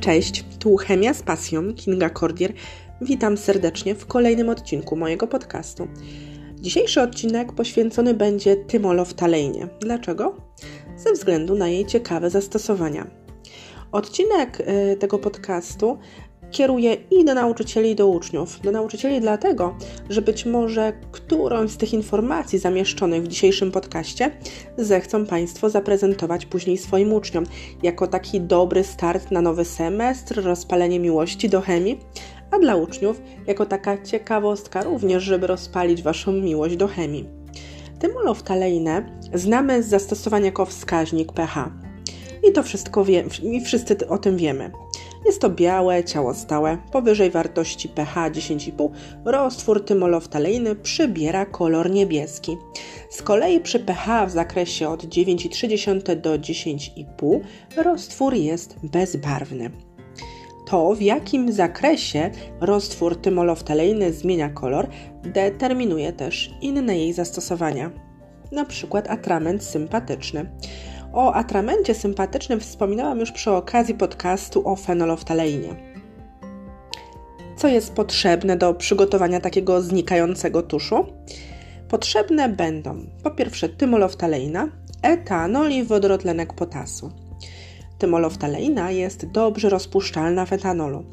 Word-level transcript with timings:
Cześć, 0.00 0.44
tu 0.58 0.76
Chemia 0.76 1.14
z 1.14 1.22
pasją, 1.22 1.74
Kinga 1.74 2.10
Cordier. 2.10 2.52
Witam 3.00 3.36
serdecznie 3.36 3.94
w 3.94 4.06
kolejnym 4.06 4.48
odcinku 4.48 4.96
mojego 4.96 5.26
podcastu. 5.26 5.88
Dzisiejszy 6.54 7.02
odcinek 7.02 7.52
poświęcony 7.52 8.14
będzie 8.14 8.56
tymoloftalejnie. 8.56 9.68
Dlaczego? 9.80 10.36
Ze 10.96 11.12
względu 11.12 11.54
na 11.54 11.68
jej 11.68 11.86
ciekawe 11.86 12.30
zastosowania. 12.30 13.10
Odcinek 13.92 14.60
y, 14.60 14.96
tego 14.96 15.18
podcastu 15.18 15.98
kieruję 16.50 16.96
i 17.10 17.24
do 17.24 17.34
nauczycieli, 17.34 17.90
i 17.90 17.94
do 17.94 18.06
uczniów. 18.06 18.60
Do 18.60 18.72
nauczycieli 18.72 19.20
dlatego, 19.20 19.76
że 20.08 20.22
być 20.22 20.46
może 20.46 20.92
którąś 21.12 21.70
z 21.70 21.76
tych 21.76 21.92
informacji 21.92 22.58
zamieszczonych 22.58 23.22
w 23.22 23.28
dzisiejszym 23.28 23.70
podcaście 23.70 24.30
zechcą 24.78 25.26
Państwo 25.26 25.70
zaprezentować 25.70 26.46
później 26.46 26.78
swoim 26.78 27.12
uczniom 27.12 27.44
jako 27.82 28.06
taki 28.06 28.40
dobry 28.40 28.84
start 28.84 29.30
na 29.30 29.40
nowy 29.40 29.64
semestr, 29.64 30.44
rozpalenie 30.44 31.00
miłości 31.00 31.48
do 31.48 31.60
chemii, 31.60 32.00
a 32.50 32.58
dla 32.58 32.76
uczniów 32.76 33.22
jako 33.46 33.66
taka 33.66 34.02
ciekawostka 34.02 34.82
również, 34.82 35.22
żeby 35.22 35.46
rozpalić 35.46 36.02
Waszą 36.02 36.32
miłość 36.32 36.76
do 36.76 36.88
chemii. 36.88 37.28
Tymoloftaleinę 37.98 39.20
znamy 39.34 39.82
z 39.82 39.88
zastosowania 39.88 40.46
jako 40.46 40.66
wskaźnik 40.66 41.32
pH. 41.32 41.70
I 42.48 42.52
to 42.52 42.62
wszystko 42.62 43.04
wie, 43.04 43.24
i 43.42 43.60
wszyscy 43.60 44.08
o 44.08 44.18
tym 44.18 44.36
wiemy. 44.36 44.70
Jest 45.26 45.40
to 45.40 45.50
białe, 45.50 46.04
ciało 46.04 46.34
stałe, 46.34 46.78
powyżej 46.92 47.30
wartości 47.30 47.88
pH 47.88 48.30
10,5 48.30 48.90
roztwór 49.24 49.84
tymoloftalejny 49.84 50.74
przybiera 50.74 51.46
kolor 51.46 51.90
niebieski. 51.90 52.56
Z 53.10 53.22
kolei 53.22 53.60
przy 53.60 53.78
pH 53.78 54.26
w 54.26 54.30
zakresie 54.30 54.88
od 54.88 55.04
9,3 55.04 56.16
do 56.16 56.38
10,5 56.38 57.40
roztwór 57.76 58.34
jest 58.34 58.76
bezbarwny. 58.82 59.70
To, 60.66 60.94
w 60.94 61.02
jakim 61.02 61.52
zakresie 61.52 62.30
roztwór 62.60 63.16
tymoloftalejny 63.16 64.12
zmienia 64.12 64.48
kolor, 64.48 64.88
determinuje 65.22 66.12
też 66.12 66.50
inne 66.60 66.98
jej 66.98 67.12
zastosowania, 67.12 67.90
np. 68.52 69.02
atrament 69.08 69.64
sympatyczny. 69.64 70.50
O 71.12 71.32
atramencie 71.32 71.94
sympatycznym 71.94 72.60
wspominałam 72.60 73.20
już 73.20 73.32
przy 73.32 73.50
okazji 73.50 73.94
podcastu 73.94 74.68
o 74.68 74.76
fenoloftaleinie. 74.76 75.76
Co 77.56 77.68
jest 77.68 77.92
potrzebne 77.92 78.56
do 78.56 78.74
przygotowania 78.74 79.40
takiego 79.40 79.82
znikającego 79.82 80.62
tuszu? 80.62 81.06
Potrzebne 81.88 82.48
będą 82.48 83.06
po 83.22 83.30
pierwsze 83.30 83.68
tymoloftaleina, 83.68 84.68
etanol 85.02 85.70
i 85.70 85.84
wodorotlenek 85.84 86.52
potasu. 86.52 87.10
Tymoloftaleina 87.98 88.90
jest 88.90 89.26
dobrze 89.26 89.68
rozpuszczalna 89.68 90.46
w 90.46 90.52
etanolu. 90.52 91.04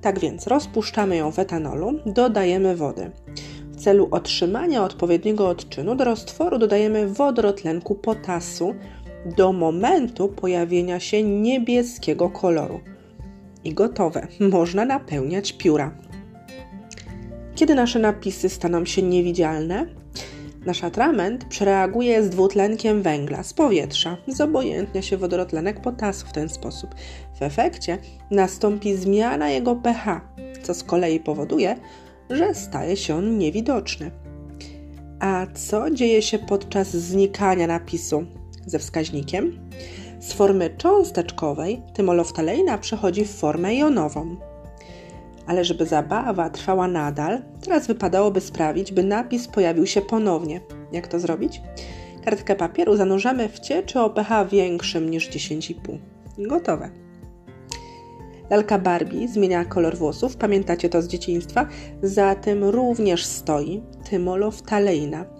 Tak 0.00 0.18
więc 0.18 0.46
rozpuszczamy 0.46 1.16
ją 1.16 1.32
w 1.32 1.38
etanolu, 1.38 1.92
dodajemy 2.06 2.76
wody. 2.76 3.10
W 3.72 3.80
celu 3.80 4.08
otrzymania 4.10 4.84
odpowiedniego 4.84 5.48
odczynu 5.48 5.94
do 5.94 6.04
roztworu 6.04 6.58
dodajemy 6.58 7.08
wodorotlenku 7.08 7.94
potasu, 7.94 8.74
do 9.26 9.52
momentu 9.52 10.28
pojawienia 10.28 11.00
się 11.00 11.22
niebieskiego 11.22 12.30
koloru. 12.30 12.80
I 13.64 13.74
gotowe, 13.74 14.26
można 14.40 14.84
napełniać 14.84 15.52
pióra. 15.52 15.94
Kiedy 17.54 17.74
nasze 17.74 17.98
napisy 17.98 18.48
staną 18.48 18.84
się 18.84 19.02
niewidzialne, 19.02 19.86
nasz 20.66 20.84
atrament 20.84 21.44
przereaguje 21.44 22.22
z 22.22 22.30
dwutlenkiem 22.30 23.02
węgla 23.02 23.42
z 23.42 23.54
powietrza, 23.54 24.16
zobojętnia 24.28 25.02
się 25.02 25.16
wodorotlenek 25.16 25.80
potasu 25.80 26.26
w 26.26 26.32
ten 26.32 26.48
sposób. 26.48 26.94
W 27.38 27.42
efekcie 27.42 27.98
nastąpi 28.30 28.96
zmiana 28.96 29.50
jego 29.50 29.76
pH, 29.76 30.20
co 30.62 30.74
z 30.74 30.84
kolei 30.84 31.20
powoduje, 31.20 31.76
że 32.30 32.54
staje 32.54 32.96
się 32.96 33.14
on 33.14 33.38
niewidoczny. 33.38 34.10
A 35.20 35.46
co 35.54 35.90
dzieje 35.90 36.22
się 36.22 36.38
podczas 36.38 36.96
znikania 36.96 37.66
napisu? 37.66 38.26
Ze 38.66 38.78
wskaźnikiem. 38.78 39.70
Z 40.20 40.32
formy 40.32 40.70
cząsteczkowej 40.76 41.82
tymoloftaleina 41.94 42.78
przechodzi 42.78 43.24
w 43.24 43.34
formę 43.34 43.74
jonową. 43.74 44.36
Ale 45.46 45.64
żeby 45.64 45.86
zabawa 45.86 46.50
trwała 46.50 46.88
nadal, 46.88 47.42
teraz 47.60 47.86
wypadałoby 47.86 48.40
sprawić, 48.40 48.92
by 48.92 49.02
napis 49.02 49.48
pojawił 49.48 49.86
się 49.86 50.02
ponownie. 50.02 50.60
Jak 50.92 51.06
to 51.06 51.20
zrobić? 51.20 51.60
Kartkę 52.24 52.56
papieru 52.56 52.96
zanurzamy 52.96 53.48
w 53.48 53.60
cieczy 53.60 54.00
o 54.00 54.10
pH 54.10 54.44
większym 54.44 55.10
niż 55.10 55.30
10,5. 55.30 55.98
Gotowe. 56.38 56.90
Lalka 58.50 58.78
Barbie 58.78 59.28
zmienia 59.28 59.64
kolor 59.64 59.96
włosów, 59.96 60.36
pamiętacie 60.36 60.88
to 60.88 61.02
z 61.02 61.08
dzieciństwa? 61.08 61.68
Za 62.02 62.34
tym 62.34 62.64
również 62.64 63.24
stoi 63.24 63.82
tymoloftaleina. 64.10 65.35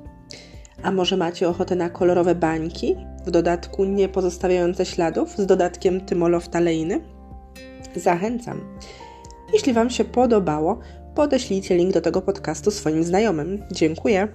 A 0.82 0.92
może 0.92 1.16
macie 1.16 1.48
ochotę 1.48 1.76
na 1.76 1.90
kolorowe 1.90 2.34
bańki? 2.34 2.96
w 3.26 3.30
dodatku 3.30 3.84
nie 3.84 4.08
pozostawiające 4.08 4.86
śladów 4.86 5.36
z 5.36 5.46
dodatkiem 5.46 6.00
tymoloftaleiny? 6.00 7.00
Zachęcam. 7.96 8.78
Jeśli 9.52 9.72
Wam 9.72 9.90
się 9.90 10.04
podobało, 10.04 10.78
podeślijcie 11.14 11.76
link 11.76 11.94
do 11.94 12.00
tego 12.00 12.22
podcastu 12.22 12.70
swoim 12.70 13.04
znajomym. 13.04 13.62
Dziękuję. 13.72 14.28